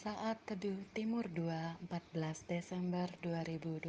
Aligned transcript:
Saat 0.00 0.40
Teduh 0.48 0.80
Timur 0.96 1.28
2, 1.28 1.44
14 1.92 2.48
Desember 2.48 3.04
2020 3.20 3.84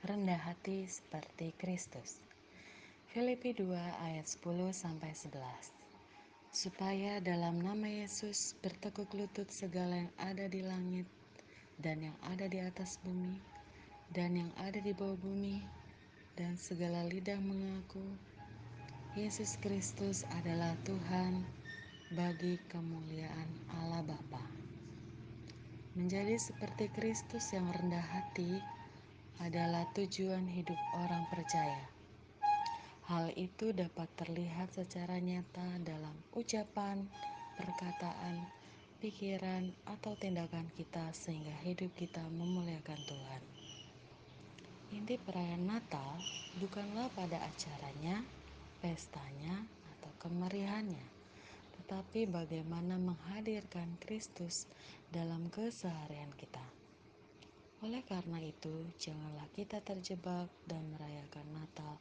Rendah 0.00 0.40
hati 0.40 0.88
seperti 0.88 1.52
Kristus. 1.60 2.24
Filipi 3.12 3.52
2 3.52 3.68
ayat 3.76 4.24
10 4.24 4.48
sampai 4.72 5.12
11 5.12 5.44
Supaya 6.56 7.20
dalam 7.20 7.60
nama 7.60 7.84
Yesus 7.84 8.56
bertekuk 8.64 9.12
lutut 9.12 9.52
segala 9.52 10.08
yang 10.08 10.12
ada 10.16 10.48
di 10.48 10.64
langit 10.64 11.04
dan 11.76 12.08
yang 12.08 12.16
ada 12.24 12.48
di 12.48 12.56
atas 12.56 12.96
bumi 13.04 13.36
dan 14.16 14.40
yang 14.40 14.52
ada 14.56 14.80
di 14.80 14.96
bawah 14.96 15.20
bumi 15.20 15.60
dan 16.32 16.56
segala 16.56 17.04
lidah 17.04 17.36
mengaku 17.44 18.08
Yesus 19.20 19.60
Kristus 19.60 20.24
adalah 20.32 20.72
Tuhan 20.88 21.44
bagi 22.16 22.56
kemuliaan 22.72 23.68
Allah 23.68 24.00
Bapa. 24.00 24.58
Menjadi 25.96 26.36
seperti 26.36 26.92
Kristus 26.92 27.48
yang 27.56 27.72
rendah 27.72 28.04
hati 28.04 28.60
adalah 29.40 29.88
tujuan 29.96 30.44
hidup 30.44 30.76
orang 31.00 31.24
percaya. 31.32 31.88
Hal 33.08 33.32
itu 33.40 33.72
dapat 33.72 34.04
terlihat 34.20 34.68
secara 34.68 35.16
nyata 35.16 35.80
dalam 35.80 36.12
ucapan, 36.36 37.08
perkataan, 37.56 38.44
pikiran, 39.00 39.72
atau 39.88 40.12
tindakan 40.20 40.68
kita 40.76 41.08
sehingga 41.16 41.56
hidup 41.64 41.88
kita 41.96 42.20
memuliakan 42.36 43.00
Tuhan. 43.08 43.42
Inti 44.92 45.16
perayaan 45.16 45.64
Natal 45.64 46.20
bukanlah 46.60 47.08
pada 47.16 47.40
acaranya, 47.48 48.20
pestanya, 48.84 49.64
atau 49.96 50.12
kemerihannya 50.20 51.17
tetapi 51.88 52.28
bagaimana 52.28 53.00
menghadirkan 53.00 53.96
Kristus 53.96 54.68
dalam 55.08 55.48
keseharian 55.48 56.28
kita. 56.36 56.60
Oleh 57.80 58.04
karena 58.04 58.44
itu, 58.44 58.92
janganlah 59.00 59.48
kita 59.56 59.80
terjebak 59.80 60.52
dan 60.68 60.84
merayakan 60.92 61.48
Natal 61.48 61.96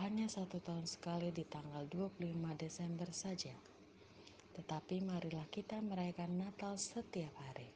hanya 0.00 0.32
satu 0.32 0.64
tahun 0.64 0.88
sekali 0.88 1.28
di 1.28 1.44
tanggal 1.44 1.84
25 1.92 2.16
Desember 2.56 3.04
saja. 3.12 3.52
Tetapi 4.56 5.04
marilah 5.04 5.44
kita 5.52 5.76
merayakan 5.76 6.48
Natal 6.48 6.80
setiap 6.80 7.36
hari. 7.52 7.68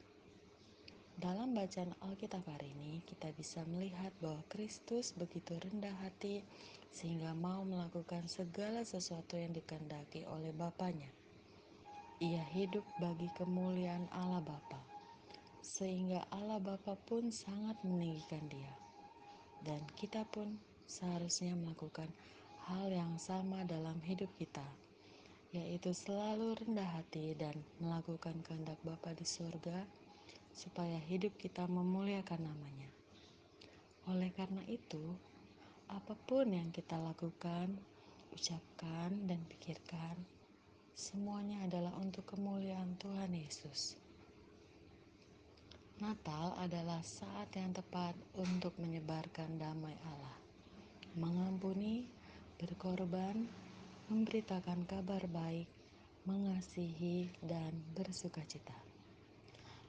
Dalam 1.21 1.53
bacaan 1.53 1.93
Alkitab 2.01 2.49
hari 2.49 2.73
ini, 2.81 3.05
kita 3.05 3.29
bisa 3.37 3.61
melihat 3.69 4.17
bahwa 4.25 4.41
Kristus 4.49 5.13
begitu 5.13 5.61
rendah 5.61 6.01
hati 6.01 6.41
sehingga 6.97 7.37
mau 7.37 7.61
melakukan 7.69 8.25
segala 8.25 8.89
sesuatu 8.89 9.37
yang 9.37 9.53
dikehendaki 9.53 10.25
oleh 10.25 10.57
Bapaknya 10.57 11.13
ia 12.23 12.47
hidup 12.55 12.87
bagi 13.03 13.27
kemuliaan 13.35 14.07
Allah 14.15 14.39
Bapa, 14.39 14.79
sehingga 15.59 16.23
Allah 16.31 16.63
Bapa 16.63 16.95
pun 16.95 17.35
sangat 17.35 17.75
meninggikan 17.83 18.47
dia. 18.47 18.71
Dan 19.67 19.83
kita 19.99 20.23
pun 20.31 20.55
seharusnya 20.87 21.59
melakukan 21.59 22.07
hal 22.71 22.95
yang 22.95 23.19
sama 23.19 23.67
dalam 23.67 23.99
hidup 24.07 24.31
kita, 24.39 24.63
yaitu 25.51 25.91
selalu 25.91 26.55
rendah 26.63 26.87
hati 26.95 27.35
dan 27.35 27.59
melakukan 27.83 28.39
kehendak 28.47 28.79
Bapa 28.87 29.19
di 29.19 29.27
surga, 29.27 29.83
supaya 30.55 31.03
hidup 31.03 31.35
kita 31.43 31.67
memuliakan 31.67 32.39
namanya. 32.39 32.87
Oleh 34.07 34.31
karena 34.31 34.63
itu, 34.71 35.11
apa 35.91 36.15
pun 36.15 36.55
yang 36.55 36.71
kita 36.71 37.03
lakukan, 37.03 37.75
ucapkan, 38.31 39.11
dan 39.27 39.43
pikirkan, 39.51 40.15
Semuanya 40.93 41.65
adalah 41.65 41.97
untuk 41.97 42.29
kemuliaan 42.29 43.01
Tuhan 43.01 43.33
Yesus. 43.33 43.97
Natal 46.05 46.53
adalah 46.61 47.01
saat 47.01 47.49
yang 47.57 47.73
tepat 47.73 48.13
untuk 48.37 48.77
menyebarkan 48.77 49.57
damai 49.57 49.97
Allah, 50.05 50.37
mengampuni, 51.17 52.05
berkorban, 52.61 53.49
memberitakan 54.13 54.85
kabar 54.85 55.25
baik, 55.33 55.65
mengasihi, 56.29 57.33
dan 57.41 57.73
bersuka 57.97 58.45
cita. 58.45 58.77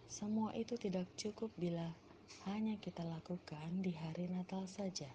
Semua 0.08 0.56
itu 0.56 0.80
tidak 0.80 1.12
cukup 1.20 1.52
bila 1.60 1.92
hanya 2.48 2.80
kita 2.80 3.04
lakukan 3.04 3.84
di 3.84 3.92
hari 3.92 4.32
Natal 4.32 4.72
saja. 4.72 5.12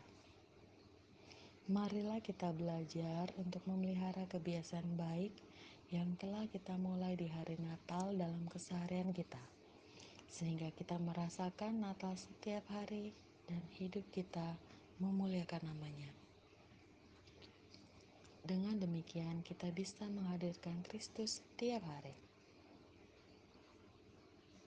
Marilah 1.73 2.21
kita 2.21 2.53
belajar 2.53 3.33
untuk 3.41 3.65
memelihara 3.65 4.29
kebiasaan 4.29 5.01
baik 5.01 5.48
yang 5.89 6.21
telah 6.21 6.45
kita 6.53 6.77
mulai 6.77 7.17
di 7.17 7.33
hari 7.33 7.57
Natal 7.57 8.13
dalam 8.13 8.45
keseharian 8.53 9.09
kita, 9.17 9.41
sehingga 10.29 10.69
kita 10.77 11.01
merasakan 11.01 11.81
Natal 11.81 12.13
setiap 12.13 12.61
hari 12.69 13.17
dan 13.49 13.65
hidup 13.81 14.05
kita 14.13 14.61
memuliakan 15.01 15.65
namanya. 15.65 16.13
Dengan 18.45 18.77
demikian, 18.77 19.41
kita 19.41 19.73
bisa 19.73 20.05
menghadirkan 20.13 20.85
Kristus 20.85 21.41
setiap 21.41 21.81
hari. 21.89 22.13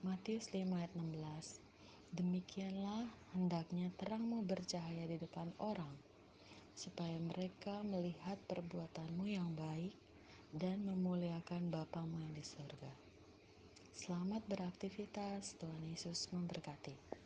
Matius 0.02 0.50
5 0.50 0.58
ayat 0.74 0.90
16 0.98 2.18
Demikianlah 2.18 3.06
hendaknya 3.38 3.94
terangmu 3.94 4.42
bercahaya 4.42 5.06
di 5.06 5.22
depan 5.22 5.54
orang, 5.62 5.94
supaya 6.74 7.14
mereka 7.22 7.78
melihat 7.86 8.42
perbuatanmu 8.50 9.30
yang 9.30 9.54
baik 9.54 9.94
dan 10.52 10.84
memuliakan 10.84 11.72
Bapamu 11.72 12.20
yang 12.20 12.36
di 12.36 12.44
surga. 12.44 12.92
Selamat 13.96 14.44
beraktivitas, 14.44 15.56
Tuhan 15.56 15.80
Yesus 15.88 16.28
memberkati. 16.28 17.22